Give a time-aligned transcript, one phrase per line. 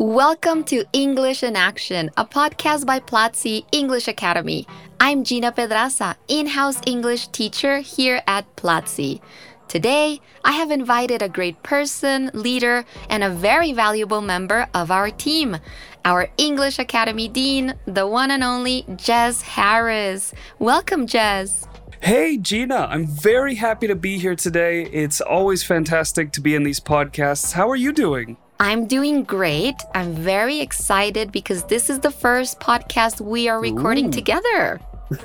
[0.00, 4.64] Welcome to English in Action, a podcast by Platzi English Academy.
[5.00, 9.20] I'm Gina Pedraza, in house English teacher here at Platzi.
[9.66, 15.10] Today, I have invited a great person, leader, and a very valuable member of our
[15.10, 15.56] team,
[16.04, 20.32] our English Academy Dean, the one and only Jess Harris.
[20.60, 21.66] Welcome, Jess.
[22.00, 24.84] Hey, Gina, I'm very happy to be here today.
[24.84, 27.54] It's always fantastic to be in these podcasts.
[27.54, 28.36] How are you doing?
[28.60, 29.76] I'm doing great.
[29.94, 34.12] I'm very excited because this is the first podcast we are recording Ooh.
[34.12, 34.80] together.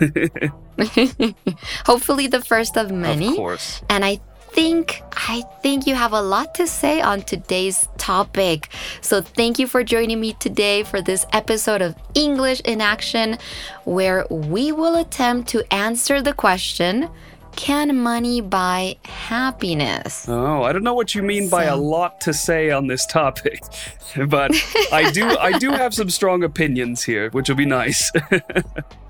[1.86, 3.30] Hopefully the first of many.
[3.30, 3.82] Of course.
[3.90, 4.20] And I
[4.54, 8.70] think I think you have a lot to say on today's topic.
[9.02, 13.40] So thank you for joining me today for this episode of English in Action
[13.84, 17.10] where we will attempt to answer the question
[17.56, 20.28] can money buy happiness?
[20.28, 23.64] Oh, I don't know what you mean by a lot to say on this topic,
[24.28, 24.52] but
[24.92, 28.12] I do I do have some strong opinions here, which will be nice.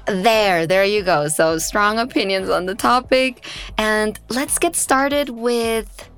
[0.06, 1.30] There, there you go.
[1.30, 3.46] So, strong opinions on the topic.
[3.78, 6.10] And let's get started with,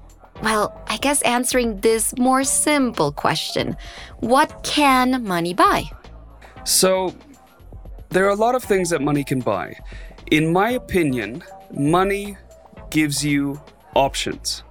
[0.41, 3.77] well, I guess answering this more simple question
[4.21, 5.83] What can money buy?
[6.63, 7.13] So,
[8.09, 9.77] there are a lot of things that money can buy.
[10.31, 11.43] In my opinion,
[11.75, 12.37] money
[12.89, 13.61] gives you
[13.95, 14.63] options.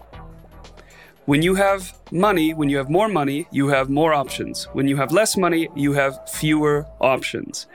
[1.27, 4.65] When you have money, when you have more money, you have more options.
[4.75, 7.67] When you have less money, you have fewer options.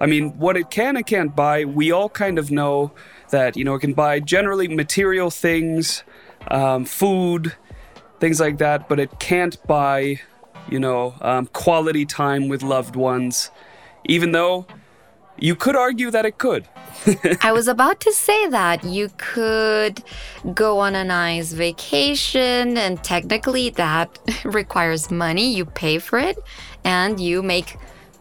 [0.00, 2.92] I mean, what it can and can't buy, we all kind of know
[3.30, 6.02] that, you know, it can buy generally material things,
[6.48, 7.54] um, food,
[8.20, 10.20] things like that, but it can't buy,
[10.70, 13.50] you know, um, quality time with loved ones,
[14.06, 14.66] even though
[15.38, 16.68] you could argue that it could.
[17.42, 20.02] I was about to say that you could
[20.54, 25.54] go on a nice vacation, and technically that requires money.
[25.54, 26.38] You pay for it
[26.84, 27.76] and you make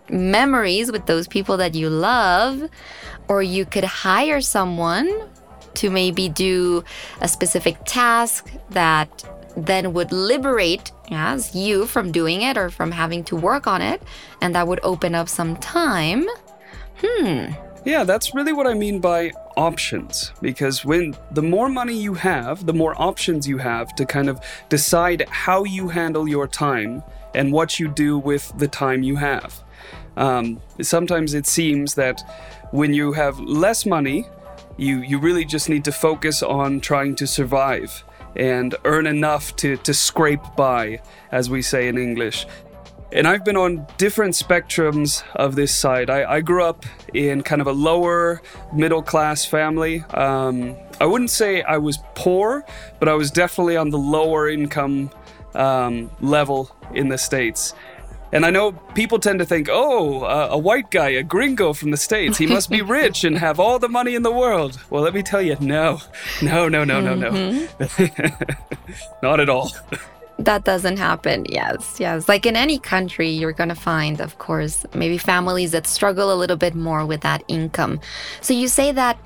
[0.10, 2.70] memories with those people that you love.
[3.30, 5.30] Or you could hire someone
[5.76, 6.84] to maybe do
[7.22, 9.24] a specific task that
[9.56, 14.02] then would liberate yes, you from doing it or from having to work on it.
[14.42, 16.28] And that would open up some time.
[16.98, 17.54] Hmm.
[17.86, 20.32] Yeah, that's really what I mean by options.
[20.42, 24.40] Because when the more money you have, the more options you have to kind of
[24.70, 27.04] decide how you handle your time
[27.36, 29.62] and what you do with the time you have.
[30.16, 32.22] Um, sometimes it seems that
[32.72, 34.28] when you have less money,
[34.78, 38.04] you, you really just need to focus on trying to survive
[38.36, 42.48] and earn enough to, to scrape by, as we say in English.
[43.14, 46.10] And I've been on different spectrums of this side.
[46.10, 48.42] I, I grew up in kind of a lower
[48.74, 50.04] middle class family.
[50.16, 52.66] Um, I wouldn't say I was poor,
[53.00, 55.12] but I was definitely on the lower income
[55.54, 57.76] um, level in the States.
[58.32, 61.92] And I know people tend to think, oh, uh, a white guy, a gringo from
[61.92, 64.80] the States, he must be rich and have all the money in the world.
[64.90, 66.02] Well, let me tell you, no,
[66.42, 67.68] no, no, no, no, no.
[69.22, 69.72] Not at all.
[70.44, 71.46] That doesn't happen.
[71.48, 72.28] Yes, yes.
[72.28, 76.36] Like in any country, you're going to find, of course, maybe families that struggle a
[76.36, 78.02] little bit more with that income.
[78.42, 79.18] So you say that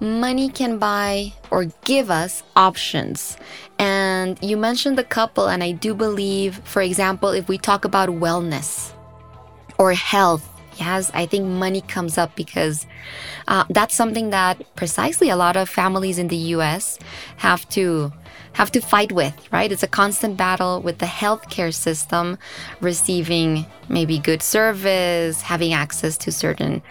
[0.00, 3.36] money can buy or give us options.
[3.78, 8.08] And you mentioned the couple, and I do believe, for example, if we talk about
[8.08, 8.92] wellness
[9.78, 12.84] or health, yes, I think money comes up because
[13.46, 16.98] uh, that's something that precisely a lot of families in the US
[17.36, 18.12] have to
[18.54, 19.70] have to fight with, right?
[19.70, 22.38] It's a constant battle with the healthcare system,
[22.80, 26.82] receiving maybe good service, having access to certain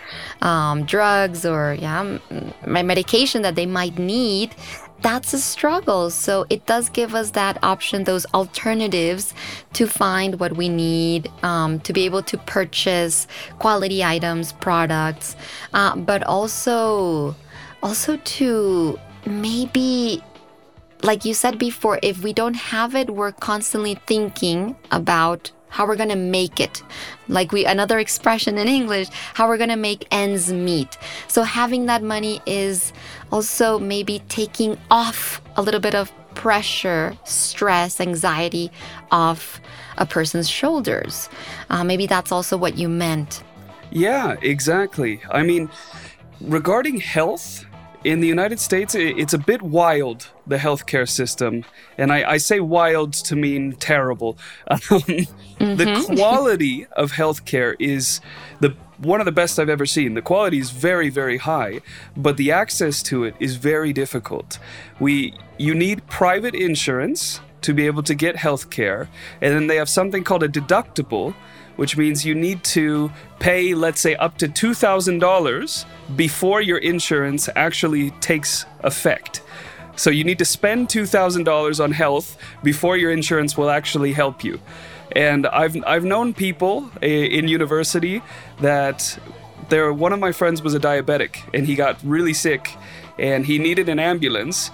[0.41, 4.55] um, drugs or yeah, m- m- medication that they might need.
[5.01, 6.09] That's a struggle.
[6.09, 9.33] So it does give us that option, those alternatives
[9.73, 13.27] to find what we need, um, to be able to purchase
[13.59, 15.35] quality items, products,
[15.73, 17.35] uh, but also,
[17.81, 20.23] also to maybe
[21.03, 25.95] like you said before, if we don't have it, we're constantly thinking about how we're
[25.95, 26.81] gonna make it.
[27.27, 30.97] Like we another expression in English, how we're gonna make ends meet.
[31.27, 32.93] So having that money is
[33.31, 38.71] also maybe taking off a little bit of pressure, stress, anxiety
[39.11, 39.59] off
[39.97, 41.27] a person's shoulders.
[41.69, 43.43] Uh, maybe that's also what you meant.
[43.91, 45.21] Yeah, exactly.
[45.29, 45.69] I mean,
[46.39, 47.65] regarding health,
[48.03, 51.63] in the United States, it's a bit wild, the healthcare system.
[51.97, 54.37] And I, I say wild to mean terrible.
[55.59, 58.19] Um, The quality of healthcare is
[58.59, 60.13] the one of the best I've ever seen.
[60.13, 61.81] The quality is very, very high,
[62.17, 64.59] but the access to it is very difficult.
[64.99, 69.07] We you need private insurance to be able to get healthcare,
[69.41, 71.33] and then they have something called a deductible,
[71.75, 75.85] which means you need to pay, let's say, up to $2,000
[76.15, 79.41] before your insurance actually takes effect.
[79.95, 84.59] So you need to spend $2,000 on health before your insurance will actually help you.
[85.15, 88.23] And I've, I've known people eh, in university
[88.61, 89.19] that
[89.69, 92.75] there, one of my friends was a diabetic and he got really sick
[93.19, 94.71] and he needed an ambulance.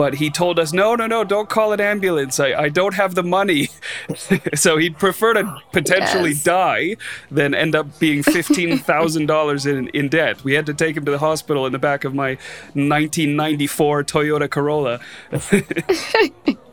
[0.00, 2.40] But he told us, no, no, no, don't call an ambulance.
[2.40, 3.68] I, I don't have the money.
[4.54, 6.42] so he'd prefer to potentially Yes.
[6.42, 6.96] die
[7.30, 10.42] than end up being $15,000 in, in debt.
[10.42, 12.38] We had to take him to the hospital in the back of my
[12.72, 15.00] 1994 Toyota Corolla.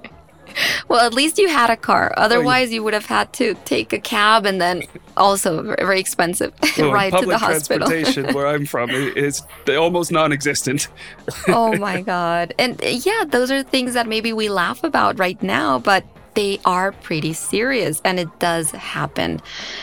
[0.87, 2.13] Well, at least you had a car.
[2.15, 4.83] Oh, Otherwise, you would have had to take a cab and then
[5.15, 7.87] also very expensive Well, ride to the hospital.
[7.87, 10.87] Public transportation where I'm from is almost non-existent.
[11.47, 12.53] oh my god.
[12.57, 16.05] And uh, yeah, those are things that maybe we laugh about right now, but
[16.35, 19.41] they are pretty serious and it does happen.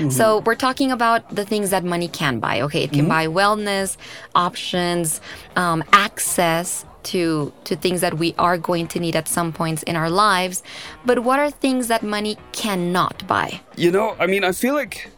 [0.08, 2.60] So, we're talking about the things that money can buy.
[2.60, 3.96] Okay, it can buy wellness,
[4.36, 5.20] options,
[5.56, 9.96] um, access to to things that we are going to need at some points in
[9.96, 10.62] our lives.
[11.04, 13.60] But what are things that money cannot buy?
[13.76, 15.10] You know, I mean, I feel like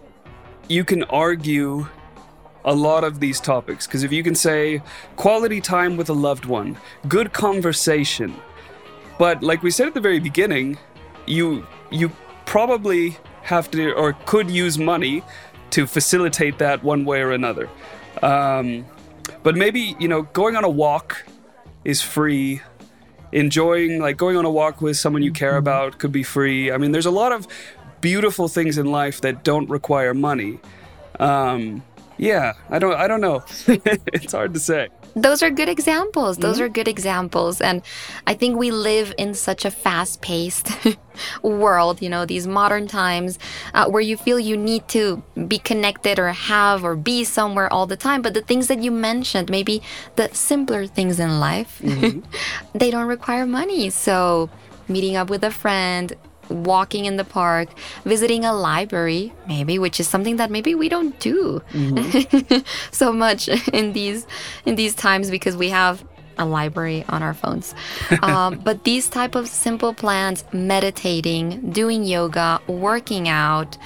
[0.69, 1.87] you can argue
[2.65, 4.83] a lot of these topics because if you can say
[5.15, 6.77] quality time with a loved one,
[7.09, 8.35] good conversation,
[9.19, 10.79] but like we said at the very beginning,
[11.27, 12.11] you you
[12.45, 15.23] probably have to or could use money
[15.71, 17.69] to facilitate that one way or another.
[18.23, 18.85] Um,
[19.43, 21.25] but maybe you know, going on a walk
[21.87, 22.61] is free.
[23.33, 26.71] Enjoying like going on a walk with someone you care about could be free.
[26.73, 27.47] I mean, there's a lot of
[28.01, 30.59] beautiful things in life that don't require money.
[31.21, 31.85] Um,
[32.19, 33.45] yeah, I don't, I don't know.
[33.67, 34.89] it's hard to say.
[35.17, 36.37] Those are good examples.
[36.37, 36.65] Those Mm-hmm.
[36.65, 37.61] are good examples.
[37.63, 37.81] And
[38.27, 40.69] I think we live in such a fast paced
[41.43, 43.39] world, you know, these modern times
[43.73, 47.87] uh, where you feel you need to be connected or have or be somewhere all
[47.87, 48.21] the time.
[48.23, 49.81] But the things that you mentioned, maybe
[50.17, 52.21] the simpler things in life, Mm-hmm.
[52.79, 53.89] they don't require money.
[53.91, 54.51] So
[54.89, 56.13] meeting up with a friend,
[56.51, 57.69] walking in the park,
[58.05, 62.59] visiting a library, maybe, which is something that maybe we don't do mm-hmm.
[62.91, 64.27] so much in these
[64.65, 66.05] in these times because we have
[66.39, 67.75] a library on our phones.
[68.23, 73.77] Um, but these type of simple plans, meditating, doing yoga, working out,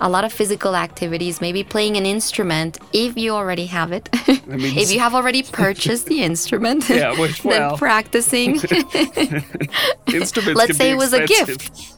[0.00, 4.08] a lot of physical activities, maybe playing an instrument if you already have it.
[4.26, 7.70] if you have already purchased the instrument, Yeah, which, well.
[7.70, 8.56] then practicing.
[10.12, 11.96] Instruments Let's say it was a gift.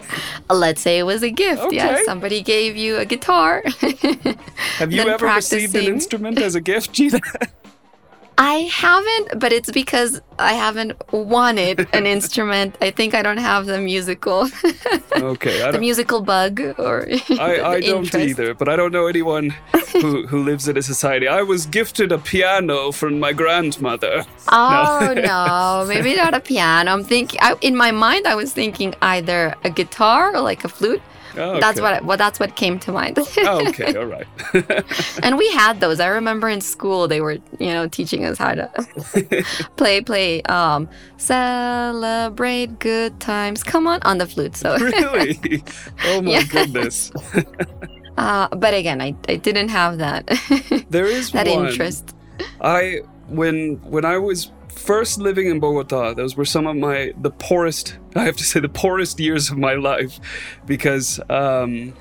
[0.50, 1.72] Let's say it was a gift.
[1.72, 2.04] Yeah, Okay.
[2.04, 3.62] somebody gave you a guitar.
[4.78, 7.20] Have you ever received an instrument as a gift, Gina?
[8.38, 12.76] I haven't, but it's because I haven't wanted an instrument.
[12.80, 14.48] I think I don't have the musical,
[15.12, 19.54] okay, the musical bug, or I, I don't either, but I don't know anyone
[19.92, 21.28] who, who lives in a society.
[21.28, 24.24] I was gifted a piano from my grandmother.
[24.48, 26.92] Oh no, maybe not a piano.
[26.92, 28.26] I'm thinking I, in my mind.
[28.26, 31.02] I was thinking either a guitar or like a flute.
[31.36, 31.94] Oh, That's what.
[31.94, 33.18] I, well, that's what came to mind.
[33.38, 34.26] Oh, okay, all right.
[35.22, 35.98] and we had those.
[36.00, 38.70] I remember in school they were, you know, teaching us how to
[39.76, 43.62] play, play, um, celebrate good times.
[43.64, 44.56] Come on, on the flute.
[44.56, 45.62] So, really?
[46.04, 46.42] Oh my Yeah.
[46.44, 47.10] goodness.
[48.18, 50.26] uh, but again, I, I didn't have that
[50.90, 51.68] There is that one.
[51.68, 52.14] interest.
[52.60, 57.30] I when when I was first living in Bogota, those were some of my the
[57.30, 57.98] poorest.
[58.16, 60.18] I have to say the poorest years of my life,
[60.66, 61.94] because um,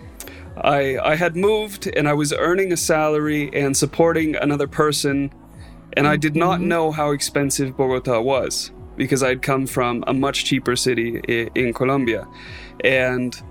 [0.57, 5.31] I I had moved and I was earning a salary and supporting another person,
[5.93, 10.45] and I did not know how expensive Bogota was because I'd come from a much
[10.45, 11.19] cheaper city
[11.55, 12.27] in Colombia,
[12.83, 13.41] and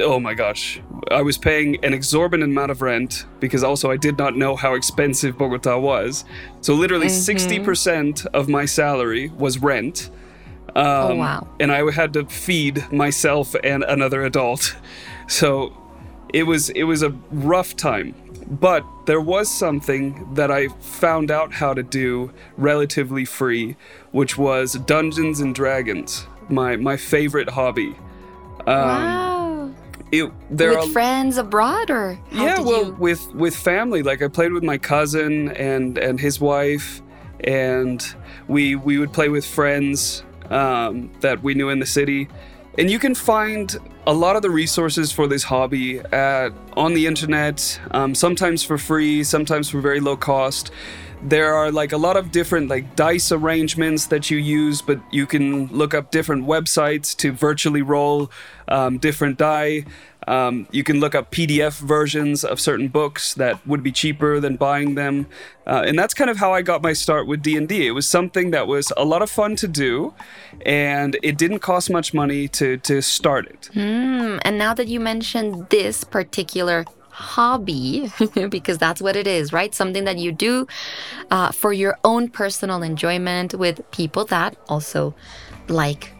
[0.00, 0.80] oh my gosh,
[1.10, 4.74] I was paying an exorbitant amount of rent because also I did not know how
[4.74, 6.24] expensive Bogota was.
[6.60, 10.10] So literally 60% of my salary was rent.
[10.76, 11.48] Um, Oh, wow.
[11.58, 14.76] And I had to feed myself and another adult.
[15.26, 15.72] So
[16.34, 18.16] it was it was a rough time.
[18.48, 23.76] But there was something that I found out how to do relatively free,
[24.10, 27.94] which was Dungeons and Dragons, my my favorite hobby.
[28.66, 29.39] Um, wow.
[30.12, 34.22] It, there With are friends abroad, or how yeah well you- with with family like
[34.22, 37.00] i played with my cousin and and his wife
[37.44, 38.14] and
[38.48, 42.28] we we would play with friends um, that we knew in the city.
[42.78, 43.76] And you can find
[44.06, 48.78] a lot of the resources for this hobby at, on the internet, um, sometimes for
[48.78, 50.70] free, sometimes for very low cost
[51.22, 55.26] there are like a lot of different like dice arrangements that you use but you
[55.26, 58.30] can look up different websites to virtually roll
[58.68, 59.84] um, different die.
[60.28, 64.56] Um, you can look up pdf versions of certain books that would be cheaper than
[64.56, 65.26] buying them.
[65.66, 68.50] Uh, and that's kind of how i got my start with d&d it was something
[68.50, 70.12] that was a lot of fun to do
[70.66, 73.70] and it didn't cost much money to, to start it.
[73.74, 78.10] Mm, and now that you mentioned this particular hobby,
[78.48, 79.74] because that's what it is, right?
[79.74, 80.66] Something that you do
[81.30, 85.14] uh, for your own personal enjoyment with people that also
[85.68, 86.12] like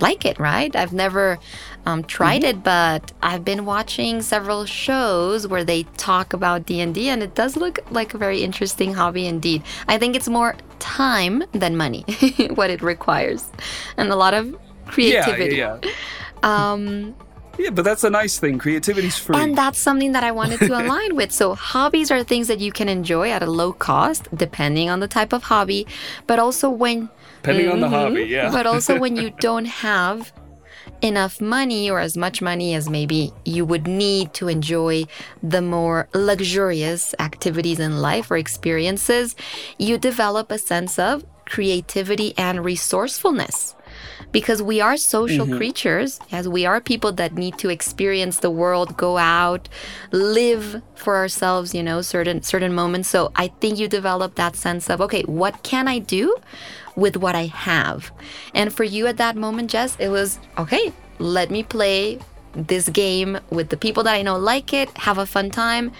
[0.00, 0.74] like it, right?
[0.74, 1.38] I've never
[1.86, 2.58] um, tried mm-hmm.
[2.58, 7.22] it, but I've been watching several shows where they talk about D and D, and
[7.22, 9.62] it does look like a very interesting hobby indeed.
[9.88, 12.04] I think it's more time than money
[12.54, 13.50] what it requires,
[13.96, 15.56] and a lot of creativity.
[15.56, 15.90] Yeah, yeah.
[16.42, 16.72] yeah.
[16.72, 17.14] Um,
[17.58, 18.58] yeah, but that's a nice thing.
[18.58, 19.36] Creativity's free.
[19.36, 21.32] And that's something that I wanted to align with.
[21.32, 25.08] So, hobbies are things that you can enjoy at a low cost, depending on the
[25.08, 25.86] type of hobby,
[26.26, 27.10] but also when.
[27.42, 28.50] Depending mm-hmm, on the hobby, yeah.
[28.50, 30.32] but also when you don't have
[31.02, 35.04] enough money or as much money as maybe you would need to enjoy
[35.42, 39.36] the more luxurious activities in life or experiences,
[39.78, 43.74] you develop a sense of creativity and resourcefulness
[44.32, 45.56] because we are social mm-hmm.
[45.56, 46.20] creatures.
[46.32, 49.68] As we are people that need to experience the world go out
[50.12, 53.08] live for ourselves you know certain certain moments.
[53.08, 56.36] So i think you develop that sense of okay what can i do
[56.96, 58.10] with what i have?
[58.54, 62.18] And for you at that moment jess it was okay let me play
[62.54, 65.92] this game with the people that i know like it have a fun time.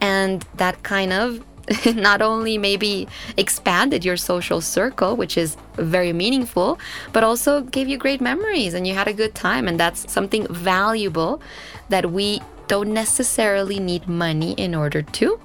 [0.00, 1.44] And that kind of
[1.94, 6.78] not only maybe expanded your social circle, which is very meaningful,
[7.12, 9.68] but also gave you great memories and you had a good time.
[9.68, 11.40] And that's something valuable
[11.88, 15.40] that we don't necessarily need money in order to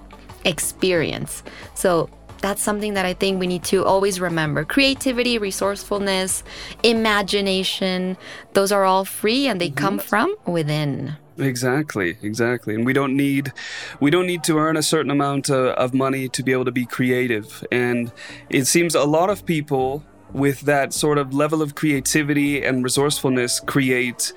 [0.45, 1.43] experience.
[1.73, 2.09] So
[2.43, 4.65] that's something that I think we need to always remember.
[4.65, 6.43] Creativity, resourcefulness,
[6.83, 8.17] imagination,
[8.51, 9.77] those are all free and they mm-hmm.
[9.77, 11.15] come from within.
[11.37, 12.75] Exactly, exactly.
[12.75, 13.53] And we don't need
[13.99, 16.65] we don't need to earn a certain amount of, uh, of money to be able
[16.65, 17.63] to be creative.
[17.71, 18.11] And
[18.49, 23.59] it seems a lot of people with that sort of level of creativity and resourcefulness
[23.59, 24.33] create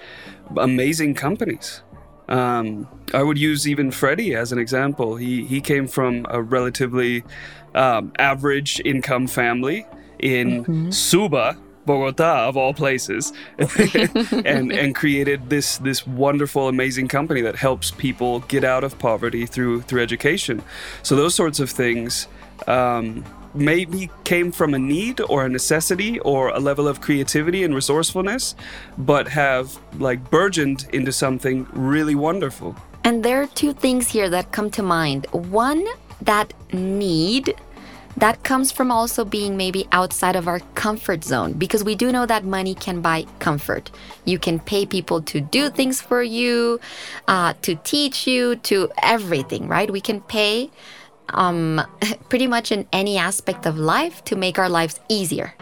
[0.56, 1.82] amazing companies.
[2.28, 5.16] Um, I would use even Freddie as an example.
[5.16, 7.24] He he came from a relatively
[7.74, 9.86] um, average income family
[10.18, 10.90] in mm-hmm.
[10.90, 17.90] Suba, Bogota of all places, and and created this this wonderful, amazing company that helps
[17.92, 20.62] people get out of poverty through through education.
[21.02, 22.28] So those sorts of things.
[22.66, 23.24] Um,
[23.54, 28.54] maybe came from a need or a necessity or a level of creativity and resourcefulness,
[28.98, 32.76] but have like burgeoned into something really wonderful.
[33.04, 35.26] And there are two things here that come to mind.
[35.32, 35.86] One,
[36.22, 37.54] that need
[38.16, 42.26] that comes from also being maybe outside of our comfort zone because we do know
[42.26, 43.90] that money can buy comfort.
[44.24, 46.80] You can pay people to do things for you,
[47.28, 49.90] uh, to teach you, to everything, right?
[49.90, 50.70] We can pay
[51.30, 51.82] um,
[52.28, 55.54] pretty much in any aspect of life to make our lives easier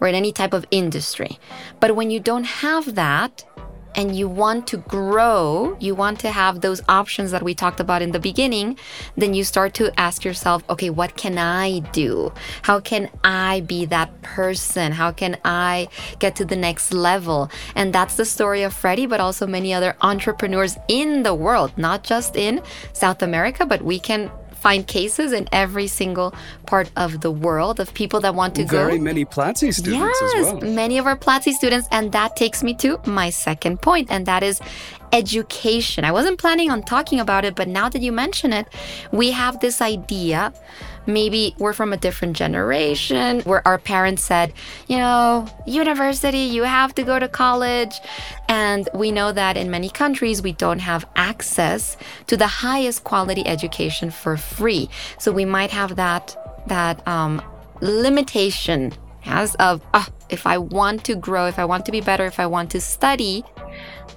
[0.00, 1.38] or in any type of industry.
[1.78, 3.44] But when you don't have that,
[3.94, 8.02] and you want to grow, you want to have those options that we talked about
[8.02, 8.78] in the beginning,
[9.16, 12.32] then you start to ask yourself, okay, what can I do?
[12.62, 14.92] How can I be that person?
[14.92, 17.50] How can I get to the next level?
[17.74, 22.04] And that's the story of Freddie, but also many other entrepreneurs in the world, not
[22.04, 26.34] just in South America, but we can find cases in every single
[26.66, 28.86] part of the world of people that want to Very go.
[28.88, 30.72] Very many Platzi students yes, as well.
[30.72, 31.88] Many of our Platzi students.
[31.90, 34.60] And that takes me to my second point, and that is
[35.12, 36.04] education.
[36.04, 38.66] I wasn't planning on talking about it, but now that you mention it,
[39.12, 40.52] we have this idea
[41.06, 44.52] maybe we're from a different generation where our parents said,
[44.88, 48.00] you know, university, you have to go to college.
[48.48, 53.46] And we know that in many countries, we don't have access to the highest quality
[53.46, 54.88] education for free.
[55.18, 57.42] So we might have that, that, um,
[57.80, 58.92] limitation
[59.24, 62.40] as of oh, if I want to grow, if I want to be better, if
[62.40, 63.44] I want to study,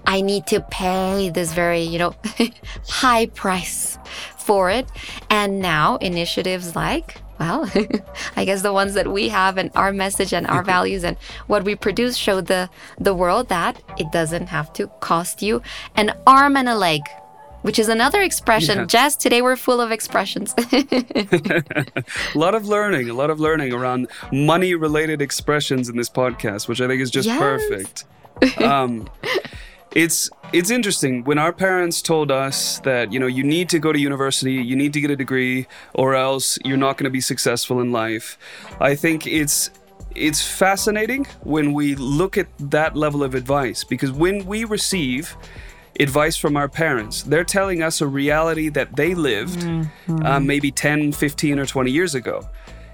[0.05, 2.15] I need to pay this very, you know,
[2.87, 3.97] high price
[4.43, 4.87] for it.
[5.29, 7.69] And now initiatives like, well,
[8.35, 11.63] I guess the ones that we have and our message and our values and what
[11.63, 12.69] we produce show the
[12.99, 15.61] the world that it doesn't have to cost you
[15.95, 17.01] an arm and a leg
[17.63, 18.77] which is another expression.
[18.79, 18.87] Yes.
[18.91, 20.53] Jess, today we're full of expressions.
[20.57, 22.03] a
[22.35, 26.81] lot of learning, a lot of learning around money related expressions in this podcast, which
[26.81, 27.39] I think is just Yes.
[27.39, 28.03] perfect.
[28.61, 29.09] Um,
[29.95, 33.91] it's it's interesting when our parents told us that you know you need to go
[33.91, 37.21] to university, you need to get a degree, or else you're not going to be
[37.21, 38.37] successful in life.
[38.79, 39.69] I think it's
[40.15, 45.35] it's fascinating when we look at that level of advice because when we receive
[45.99, 47.23] advice from our parents.
[47.23, 49.63] They're telling us a reality that they lived
[50.23, 52.47] uh, maybe 10, 15, or 20 years ago.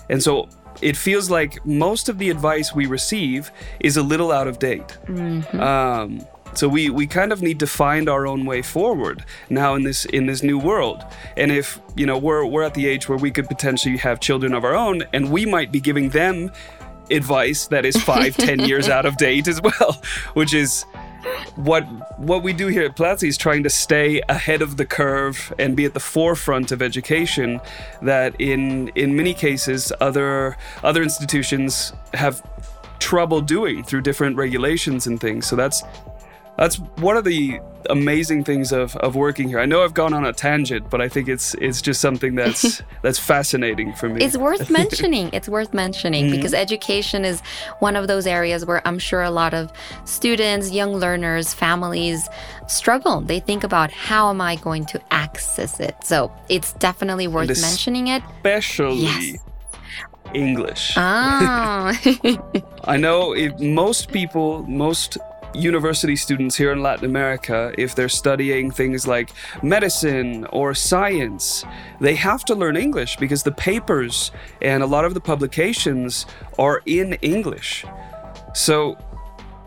[0.10, 0.50] And so
[0.82, 4.98] it feels like most of the advice we receive is a little out of date.
[5.56, 9.84] Um, so we, we kind of need to find our own way forward now in
[9.84, 11.04] this in this new world.
[11.38, 14.54] And if you know we're we're at the age where we could potentially have children
[14.54, 16.52] of our own, and we might be giving them
[17.12, 20.02] advice that is five, ten years out of date as well,
[20.34, 20.86] which is
[21.56, 21.84] what
[22.18, 25.76] what we do here at Platzi is trying to stay ahead of the curve and
[25.76, 27.60] be at the forefront of education
[28.02, 32.42] that in in many cases other other institutions have
[33.00, 35.48] trouble doing through different regulations and things.
[35.48, 35.84] So that's
[36.60, 36.76] that's
[37.10, 39.60] one of the amazing things of, of working here.
[39.60, 42.84] I know I've gone on a tangent, but I think it's it's just something that's
[43.02, 44.22] that's fascinating for me.
[44.24, 45.30] It's worth mentioning.
[45.34, 46.36] It's worth mentioning Mm-hmm.
[46.36, 47.40] because education is
[47.80, 49.72] one of those areas where I'm sure a lot of
[50.06, 52.28] students, young learners, families
[52.68, 53.22] struggle.
[53.22, 55.96] They think about how am I going to access it.
[56.04, 58.22] So it's definitely worth this- mentioning it.
[58.38, 59.38] Especially Yes.
[60.34, 60.94] English.
[60.98, 61.98] Ah,
[62.84, 65.18] I know if most people, most
[65.54, 69.32] university students here in Latin America, if they're studying things like
[69.64, 71.66] medicine or science,
[72.00, 76.26] they have to learn English because the papers and a lot of the publications
[76.58, 77.86] are in English.
[78.54, 78.98] So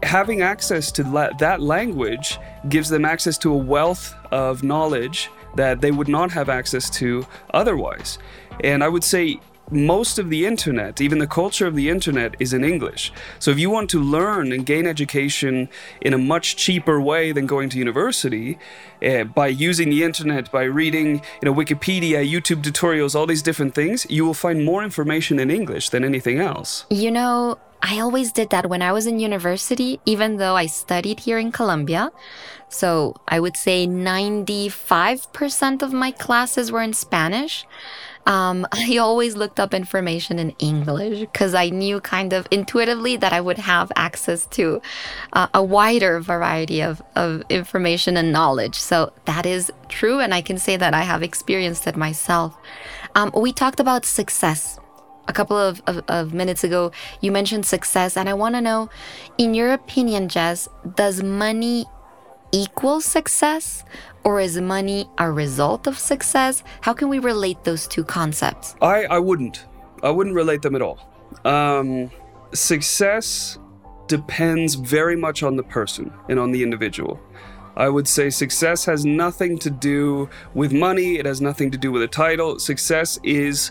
[0.03, 5.81] having access to la- that language gives them access to a wealth of knowledge that
[5.81, 8.19] they would not have access to otherwise.
[8.65, 9.41] And I would say
[9.71, 13.13] most of the internet, even the culture of the internet, is in English.
[13.39, 15.69] So if you want to learn and gain education
[16.01, 18.59] in a much cheaper way than going to university,
[19.03, 23.75] uh, by using the internet, by reading, you know, Wikipedia, YouTube tutorials, all these different
[23.75, 26.85] things, you will find more information in English than anything else.
[26.91, 31.21] you know, I always did that when I was in university, even though I studied
[31.21, 32.13] here in Colombia.
[32.69, 37.67] So I would say 95% of my classes were in Spanish.
[38.27, 43.33] Um, I always looked up information in English because I knew kind of intuitively that
[43.33, 44.81] I would have access to
[45.33, 48.77] uh, a wider variety of, of information and knowledge.
[48.77, 50.21] So that is true.
[50.21, 52.57] And I can say that I have experienced it myself.
[53.15, 54.79] Um, we talked about success
[55.29, 58.91] a couple of, of, of minutes ago, you mentioned success, and I want to know,
[59.39, 61.87] in your opinion, Jess, does money
[62.53, 63.85] equal success,
[64.25, 66.63] or is money a result of success?
[66.83, 68.77] How can we relate those two concepts?
[68.81, 69.67] I, I wouldn't.
[70.03, 70.99] I wouldn't relate them at all.
[71.45, 72.11] Um,
[72.53, 73.59] success
[74.07, 77.21] depends very much on the person and on the individual.
[77.77, 81.91] I would say success has nothing to do with money, it has nothing to do
[81.91, 82.59] with a title.
[82.59, 83.71] Success is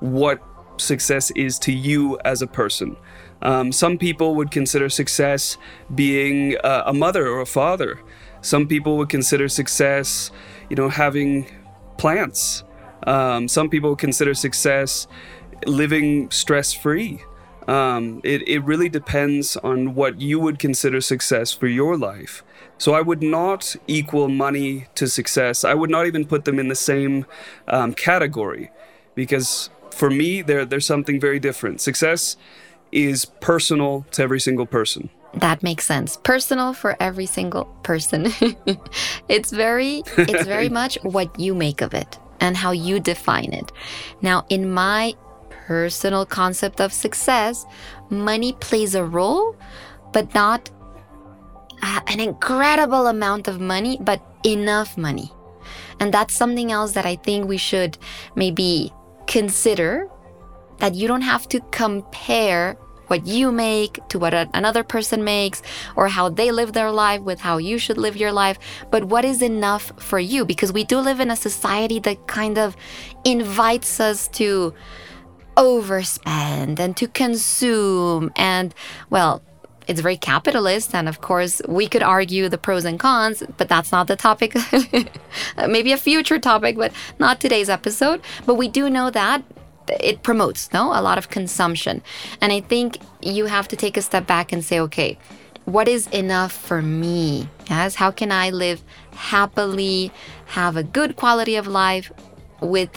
[0.00, 0.42] what
[0.76, 2.96] success is to you as a person.
[3.40, 5.56] Um, some people would consider success
[5.94, 8.00] being uh, a mother or a father.
[8.40, 10.30] Some people would consider success,
[10.70, 11.46] you know, having
[11.96, 12.64] plants.
[13.06, 15.06] Um, some people consider success
[15.66, 17.20] living stress free.
[17.66, 22.42] Um, it, it really depends on what you would consider success for your life.
[22.78, 25.64] So I would not equal money to success.
[25.64, 27.26] I would not even put them in the same
[27.66, 28.70] um, category
[29.14, 31.80] because for me, they're, they're something very different.
[31.80, 32.36] Success
[32.92, 35.10] is personal to every single person.
[35.34, 36.16] That makes sense.
[36.16, 38.32] Personal for every single person.
[39.28, 43.72] it's very it's very much what you make of it and how you define it.
[44.22, 45.14] Now, in my
[45.50, 47.66] personal concept of success,
[48.10, 49.56] money plays a role,
[50.12, 50.70] but not
[51.82, 55.30] an incredible amount of money, but enough money.
[56.00, 57.98] And that's something else that I think we should
[58.34, 58.92] maybe
[59.26, 60.08] consider
[60.78, 62.76] that you don't have to compare
[63.08, 65.62] what you make to what another person makes
[65.96, 68.58] or how they live their life with how you should live your life,
[68.90, 70.44] but what is enough for you?
[70.44, 72.76] Because we do live in a society that kind of
[73.24, 74.72] invites us to
[75.56, 78.30] overspend and to consume.
[78.36, 78.74] And,
[79.10, 79.42] well,
[79.88, 83.90] it's very capitalist and of course we could argue the pros and cons but that's
[83.90, 84.54] not the topic.
[85.56, 88.20] Maybe a future topic but not today's episode.
[88.44, 89.42] But we do know that
[90.00, 92.02] it promotes no a lot of consumption
[92.40, 95.18] and i think you have to take a step back and say okay
[95.68, 97.46] what is enough for me?
[97.68, 100.10] Yes, how can I live happily,
[100.46, 102.10] have a good quality of life
[102.62, 102.88] with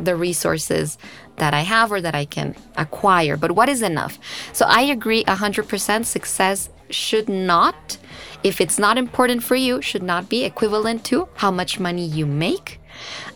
[0.00, 0.96] the resources
[1.36, 3.36] that I have or that I can acquire?
[3.36, 4.18] But what is enough?
[4.54, 7.98] So I agree 100% success should not,
[8.42, 12.24] if it's not important for you, should not be equivalent to how much money you
[12.24, 12.80] make.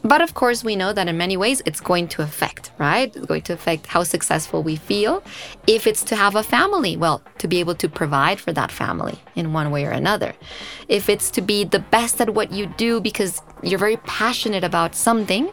[0.03, 3.15] But of course, we know that in many ways it's going to affect, right?
[3.15, 5.23] It's going to affect how successful we feel.
[5.67, 9.19] If it's to have a family, well, to be able to provide for that family
[9.35, 10.35] in one way or another.
[10.89, 14.95] If it's to be the best at what you do because you're very passionate about
[14.95, 15.51] something,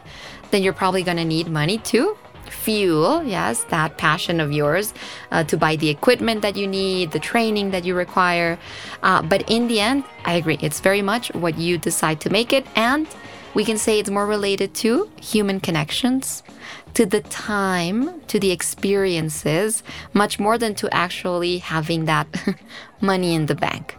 [0.50, 2.16] then you're probably going to need money too
[2.50, 4.94] fuel, yes, that passion of yours
[5.30, 8.58] uh, to buy the equipment that you need, the training that you require.
[9.02, 12.52] Uh, but in the end, I agree, it's very much what you decide to make
[12.52, 12.66] it.
[12.74, 13.06] And
[13.56, 16.42] we can say it's more related to human connections,
[16.92, 22.26] to the time, to the experiences, much more than to actually having that
[23.00, 23.96] money in the bank.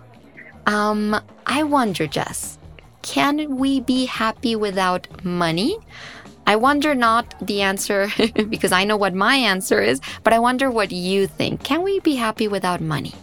[0.67, 2.59] Um, I wonder, Jess,
[3.01, 5.79] can we be happy without money?
[6.45, 8.09] I wonder not the answer
[8.49, 11.63] because I know what my answer is, but I wonder what you think.
[11.63, 13.15] Can we be happy without money?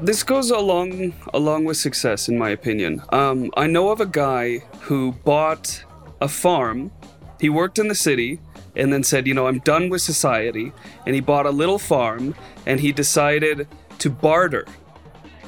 [0.00, 3.02] This goes along along with success, in my opinion.
[3.10, 5.84] Um, I know of a guy who bought
[6.20, 6.90] a farm.
[7.40, 8.38] He worked in the city
[8.76, 10.72] and then said, you know, I'm done with society.
[11.06, 12.34] And he bought a little farm
[12.66, 13.66] and he decided
[13.98, 14.66] to barter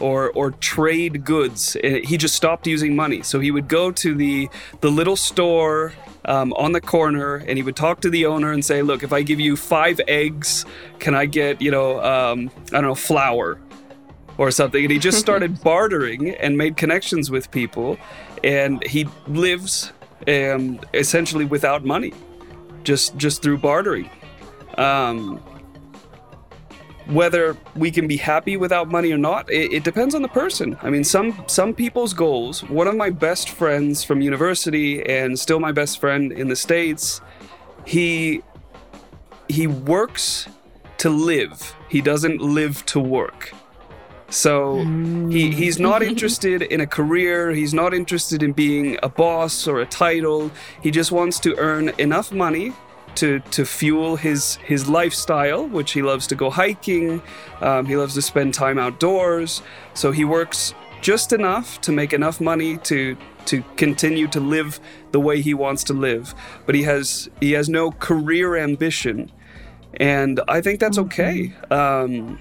[0.00, 1.76] or or trade goods.
[1.82, 3.22] He just stopped using money.
[3.22, 4.48] So he would go to the
[4.80, 5.92] the little store
[6.24, 9.12] um, on the corner and he would talk to the owner and say, Look, if
[9.12, 10.64] I give you five eggs,
[10.98, 13.58] can I get, you know, um, I don't know, flour
[14.38, 14.82] or something?
[14.84, 17.98] And he just started bartering and made connections with people.
[18.42, 19.92] And he lives
[20.28, 22.12] um, essentially without money,
[22.82, 24.10] just just through bartering.
[24.78, 25.42] Um,
[27.06, 30.76] whether we can be happy without money or not it, it, depends on the person
[30.82, 35.60] i mean some some people's goals one of my best friends from university and still
[35.60, 37.20] my best friend in the states
[37.84, 38.42] he
[39.48, 40.48] he works
[40.96, 43.52] to live he doesn't live to work
[44.34, 44.84] so
[45.30, 49.80] he, he's not interested in a career he's not interested in being a boss or
[49.80, 50.50] a title
[50.82, 52.72] he just wants to earn enough money
[53.16, 57.22] to to fuel his his lifestyle, which he loves to go hiking.
[57.60, 59.62] Um, he loves to spend time outdoors.
[59.94, 63.16] So he works just enough to make enough money to
[63.46, 64.80] to continue to live
[65.12, 66.34] the way he wants to live.
[66.66, 69.30] But he has he has no career ambition,
[69.94, 71.54] and I think that's okay.
[71.70, 72.38] Um,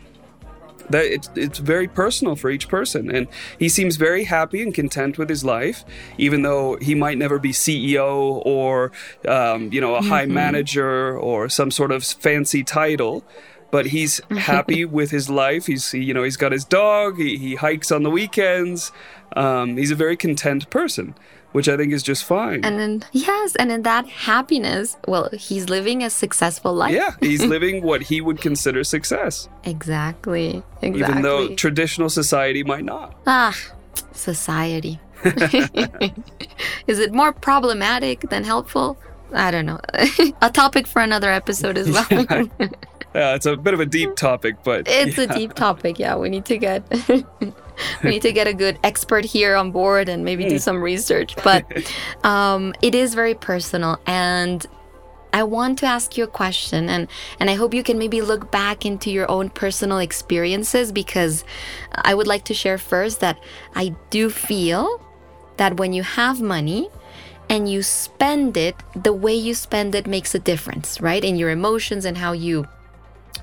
[0.89, 3.09] that it's, it's very personal for each person.
[3.13, 3.27] And
[3.59, 5.83] he seems very happy and content with his life
[6.17, 8.91] even though he might never be ceo or
[9.27, 10.09] um, you know a mm-hmm.
[10.09, 13.23] high manager or some sort of fancy title
[13.71, 15.65] but he's happy with his life.
[15.65, 17.17] He's you know he's got his dog.
[17.17, 18.91] He, he hikes on the weekends.
[19.35, 21.15] Um, he's a very content person
[21.53, 22.65] which I think is just fine.
[22.65, 26.93] And then, yes, and in that happiness, well, he's living a successful life.
[26.93, 29.47] Yeah, he's living what he would consider success.
[29.63, 30.63] Exactly.
[30.81, 30.99] Exactly.
[30.99, 33.15] Even though traditional society might not.
[33.25, 33.55] Ah,
[34.11, 34.99] society.
[36.87, 38.97] is it more problematic than helpful?
[39.31, 39.79] I don't know.
[40.41, 42.05] a topic for another episode as well.
[42.09, 42.43] yeah.
[43.15, 45.23] yeah, it's a bit of a deep topic, but it's yeah.
[45.23, 45.97] a deep topic.
[45.97, 46.83] Yeah, we need to get
[48.03, 50.57] we need to get a good expert here on board and maybe do hmm.
[50.57, 51.35] some research.
[51.43, 51.65] But
[52.23, 54.65] um, it is very personal, and
[55.33, 57.07] I want to ask you a question, and
[57.39, 61.43] and I hope you can maybe look back into your own personal experiences because
[61.91, 63.39] I would like to share first that
[63.75, 65.01] I do feel
[65.57, 66.89] that when you have money
[67.49, 71.23] and you spend it, the way you spend it makes a difference, right?
[71.23, 72.67] In your emotions and how you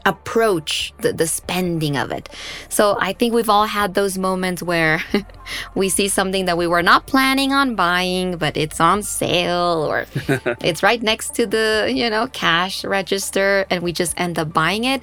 [0.06, 2.28] approach the, the spending of it.
[2.68, 5.02] So I think we've all had those moments where
[5.74, 10.06] we see something that we were not planning on buying, but it's on sale or
[10.62, 14.84] it's right next to the, you know, cash register and we just end up buying
[14.84, 15.02] it.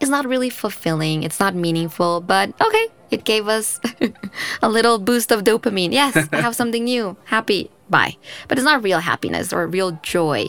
[0.00, 3.78] It's not really fulfilling, it's not meaningful, but okay, it gave us
[4.62, 5.92] a little boost of dopamine.
[5.92, 7.16] Yes, I have something new.
[7.26, 7.70] Happy.
[7.88, 8.16] Bye.
[8.48, 10.48] But it's not real happiness or real joy.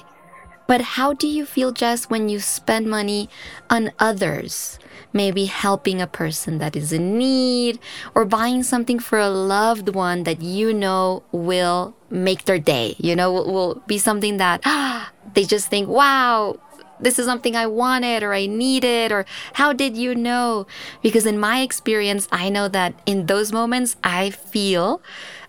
[0.74, 3.30] But how do you feel, Jess, when you spend money
[3.70, 4.80] on others?
[5.14, 7.78] Maybe helping a person that is in need
[8.16, 13.16] or buying something for a loved one that you know will make their day, you
[13.16, 16.58] know, will, will be something that ah, they just think, wow,
[17.00, 20.66] this is something I wanted or I needed or how did you know?
[21.04, 25.04] Because in my experience, I know that in those moments, I feel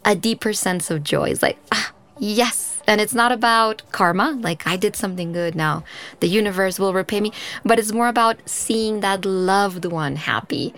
[0.05, 1.31] a deeper sense of joy.
[1.31, 5.85] It's like, ah, yes, and it's not about karma, like I did something good now,
[6.21, 7.33] the universe will repay me,
[7.65, 10.75] but it's more about seeing that loved one happy.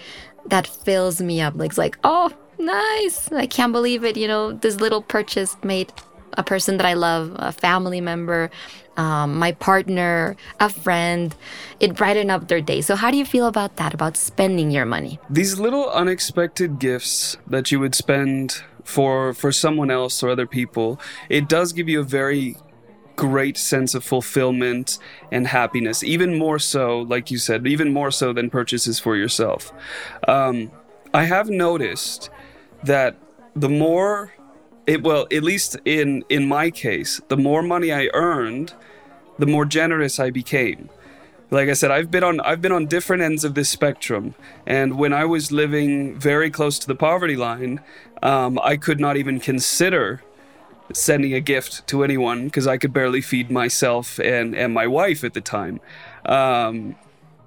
[0.48, 1.54] that fills me up.
[1.56, 3.30] Like, it's like, oh, nice.
[3.32, 4.16] I can't believe it.
[4.16, 5.92] You know, this little purchase made
[6.34, 8.50] a person that I love, a family member,
[8.96, 11.34] um, my partner, a friend,
[11.80, 12.80] it brightened up their day.
[12.80, 15.18] So, how do you feel about that, about spending your money?
[15.28, 20.98] These little unexpected gifts that you would spend for for someone else or other people,
[21.28, 22.56] it does give you a very
[23.16, 24.98] great sense of fulfillment
[25.32, 29.72] and happiness, even more so, like you said, even more so than purchases for yourself.
[30.28, 30.70] Um,
[31.12, 32.30] I have noticed
[32.84, 33.16] that
[33.54, 34.32] the more
[34.86, 38.74] it well, at least in in my case, the more money I earned,
[39.38, 40.90] the more generous I became.
[41.50, 44.34] Like I said, I've been on I've been on different ends of this spectrum,
[44.66, 47.80] and when I was living very close to the poverty line,
[48.22, 50.22] um, I could not even consider
[50.92, 55.24] sending a gift to anyone because I could barely feed myself and, and my wife
[55.24, 55.80] at the time.
[56.24, 56.96] Um,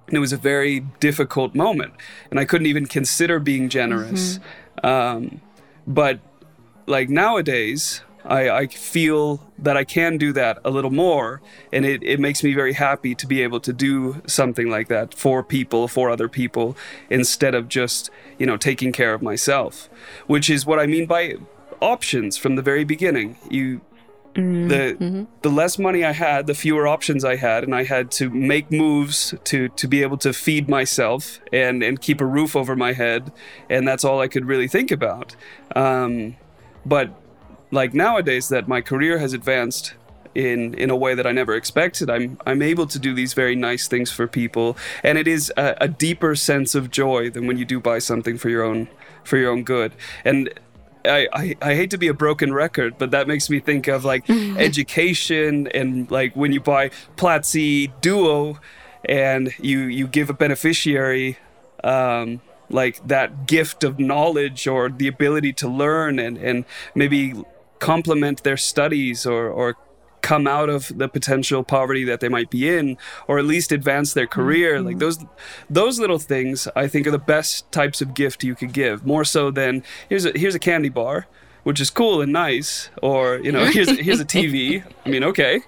[0.08, 1.94] and it was a very difficult moment,
[2.32, 4.40] and I couldn't even consider being generous.
[4.84, 4.86] Mm-hmm.
[4.86, 5.42] Um,
[5.86, 6.20] but
[6.88, 12.04] like nowadays, I, I, feel that I can do that a little more, and it,
[12.04, 15.88] it makes me very happy to be able to do something like that for people,
[15.88, 16.76] for other people,
[17.10, 19.90] instead of just you know taking care of myself,
[20.28, 21.36] which is what I mean by
[21.82, 23.38] options from the very beginning.
[23.50, 23.82] You
[24.34, 24.68] mm-hmm.
[24.68, 25.24] the mm-hmm.
[25.42, 28.72] the less money I had, the fewer options I had, and I had to make
[28.72, 32.94] moves to to be able to feed myself and and keep a roof over my
[32.94, 33.32] head,
[33.70, 35.36] and that's all I could really think about.
[35.76, 36.36] Um,
[36.86, 37.12] but
[37.72, 39.94] like nowadays, that my career has advanced
[40.36, 42.10] in in a way that I never expected.
[42.10, 45.76] I'm I'm able to do these very nice things for people, and it is a,
[45.82, 48.88] a deeper sense of joy than when you do buy something for your own
[49.24, 49.94] for your own good.
[50.24, 50.54] And
[51.06, 54.04] I, I, I, hate to be a broken record, but that makes me think of
[54.04, 58.60] like education and like when you buy Platzi Duo
[59.06, 61.38] and you you give a beneficiary
[61.84, 67.34] um, like that gift of knowledge or the ability to learn and, and maybe
[67.80, 69.76] complement their studies or, or
[70.22, 74.14] come out of the potential poverty that they might be in or at least advance
[74.14, 74.88] their career mm-hmm.
[74.88, 75.18] like those
[75.70, 79.24] those little things i think are the best types of gift you could give more
[79.24, 81.26] so than here's a here's a candy bar
[81.64, 85.62] which is cool and nice or you know here's here's a tv i mean okay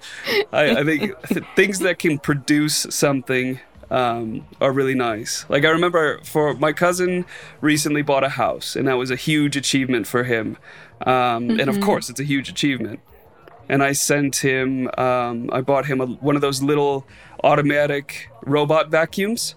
[0.52, 1.18] i, I think
[1.56, 3.58] things that can produce something
[3.92, 5.44] um, are really nice.
[5.50, 7.26] Like I remember for my cousin
[7.60, 10.56] recently bought a house, and that was a huge achievement for him.
[11.04, 11.14] Um,
[11.48, 11.60] mm-hmm.
[11.60, 11.84] And of mm-hmm.
[11.84, 13.00] course, it's a huge achievement
[13.68, 14.90] and I sent him.
[14.98, 17.06] Um, I bought him a, one of those little
[17.42, 19.54] automatic robot vacuums.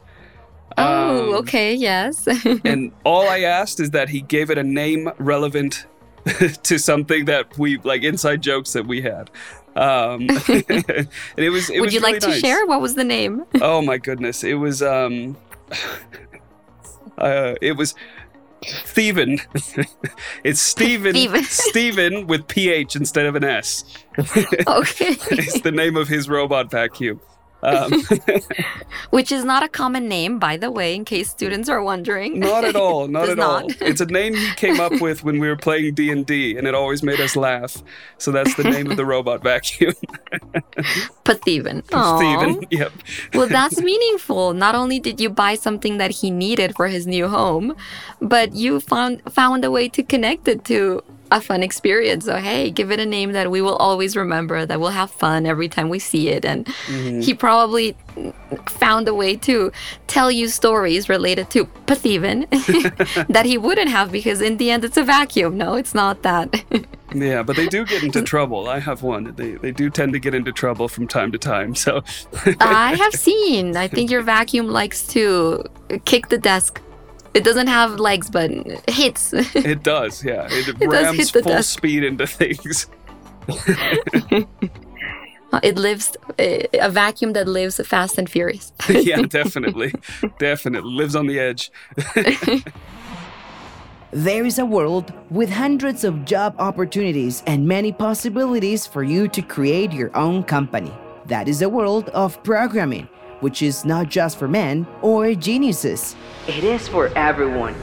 [0.77, 2.27] Oh, um, okay, yes.
[2.65, 5.86] and all I asked is that he gave it a name relevant
[6.63, 9.29] to something that we like inside jokes that we had.
[9.75, 11.69] Um, and it was.
[11.69, 12.39] It Would was you really like to nice.
[12.39, 12.65] share?
[12.65, 13.43] What was the name?
[13.62, 14.43] Oh my goodness!
[14.43, 14.81] It was.
[14.81, 15.38] Um,
[17.17, 17.95] uh, it was
[18.86, 19.39] Steven.
[20.43, 21.43] it's Steven.
[21.43, 23.84] Steven with PH instead of an S.
[24.17, 25.15] okay.
[25.32, 27.19] it's the name of his robot vacuum.
[27.65, 28.04] Um,
[29.10, 32.39] Which is not a common name, by the way, in case students are wondering.
[32.39, 33.08] Not at all.
[33.15, 33.63] Not at not.
[33.63, 33.69] all.
[33.82, 36.67] It's a name he came up with when we were playing D and D, and
[36.67, 37.82] it always made us laugh.
[38.17, 39.93] So that's the name of the robot vacuum.
[41.23, 41.84] Pathivan.
[41.84, 42.65] Pathivan.
[42.69, 42.91] Yep.
[43.34, 44.54] well, that's meaningful.
[44.54, 47.75] Not only did you buy something that he needed for his new home,
[48.21, 51.04] but you found found a way to connect it to
[51.36, 52.26] a fun experience.
[52.26, 55.45] So hey, give it a name that we will always remember, that we'll have fun
[55.45, 56.45] every time we see it.
[56.45, 57.19] And mm-hmm.
[57.19, 57.95] he probably
[58.67, 59.71] found a way to
[60.08, 62.48] tell you stories related to Pathivan
[63.28, 65.58] that he wouldn't have because in the end it's a vacuum.
[65.58, 66.48] No, it's not that.
[67.13, 68.69] yeah, but they do get into trouble.
[68.69, 69.34] I have one.
[69.36, 71.76] They they do tend to get into trouble from time to time.
[71.76, 72.02] So
[72.62, 73.76] I have seen.
[73.76, 75.63] I think your vacuum likes to
[76.06, 76.82] kick the desk
[77.36, 79.34] it doesn't have legs, but it hits.
[79.54, 80.48] it does, yeah.
[80.50, 81.78] It, it rams full desk.
[81.78, 82.88] speed into things.
[85.62, 88.71] it lives eh, a vacuum that lives fast and furious.
[88.89, 89.93] yeah, definitely,
[90.39, 91.71] definitely lives on the edge.
[94.12, 99.41] there is a world with hundreds of job opportunities and many possibilities for you to
[99.41, 100.93] create your own company.
[101.26, 103.10] That is the world of programming
[103.41, 106.15] which is not just for men or geniuses.
[106.48, 107.76] It is for everyone.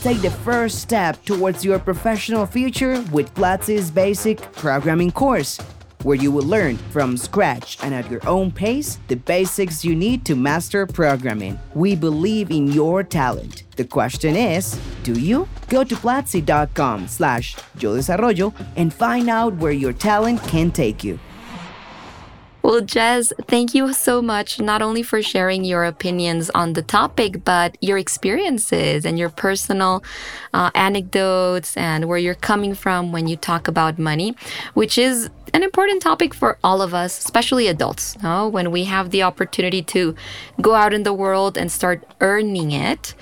[0.00, 5.58] Take the first step towards your professional future with Platzi's basic programming course,
[6.04, 10.24] where you will learn from scratch and at your own pace the basics you need
[10.24, 11.58] to master programming.
[11.74, 13.64] We believe in your talent.
[13.76, 15.48] The question is, do you?
[15.68, 21.18] Go to platzi.com slash yo desarrollo and find out where your talent can take you.
[22.66, 27.44] Well, Jess, thank you so much, not only for sharing your opinions on the topic,
[27.44, 30.02] but your experiences and your personal
[30.52, 34.34] uh, anecdotes and where you're coming from when you talk about money,
[34.74, 38.20] which is an important topic for all of us, especially adults.
[38.20, 38.48] No?
[38.48, 40.16] When we have the opportunity to
[40.60, 43.14] go out in the world and start earning it,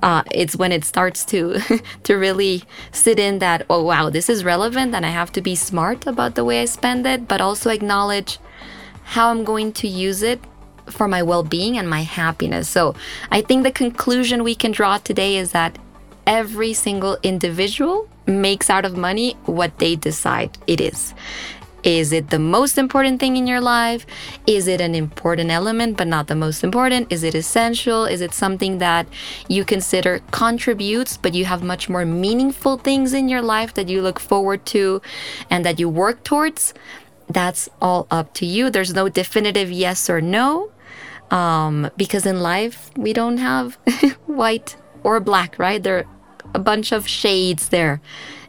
[0.00, 1.58] uh, it's when it starts to
[2.04, 2.62] to really
[2.92, 6.36] sit in that oh wow this is relevant and I have to be smart about
[6.36, 8.38] the way I spend it, but also acknowledge
[9.04, 10.40] how I'm going to use it
[10.86, 12.68] for my well-being and my happiness.
[12.68, 12.94] So
[13.30, 15.78] I think the conclusion we can draw today is that
[16.26, 21.14] every single individual makes out of money what they decide it is.
[21.82, 24.06] Is it the most important thing in your life?
[24.46, 27.12] Is it an important element but not the most important?
[27.12, 28.04] Is it essential?
[28.04, 29.08] Is it something that
[29.48, 34.00] you consider contributes but you have much more meaningful things in your life that you
[34.00, 35.02] look forward to
[35.50, 36.72] and that you work towards?
[37.32, 38.70] That's all up to you.
[38.70, 40.70] There's no definitive yes or no.
[41.30, 43.74] Um, because in life, we don't have
[44.26, 45.82] white or black, right?
[45.82, 46.06] There are
[46.54, 48.00] a bunch of shades there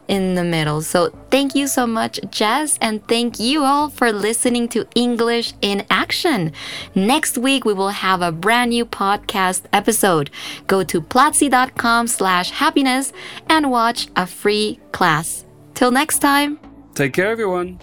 [0.08, 0.82] in the middle.
[0.82, 5.86] So thank you so much, Jess, and thank you all for listening to English in
[5.90, 6.52] Action.
[6.94, 10.30] Next week we will have a brand new podcast episode.
[10.66, 13.12] Go to platzi.com slash happiness
[13.48, 15.44] and watch a free class.
[15.74, 16.58] Till next time.
[16.94, 17.80] Take care, everyone.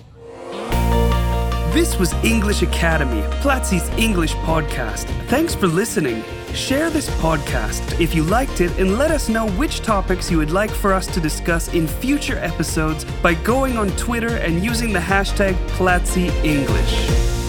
[1.71, 5.05] This was English Academy, Platzi's English podcast.
[5.29, 6.21] Thanks for listening.
[6.53, 10.51] Share this podcast if you liked it and let us know which topics you would
[10.51, 14.99] like for us to discuss in future episodes by going on Twitter and using the
[14.99, 17.40] hashtag Platzi English.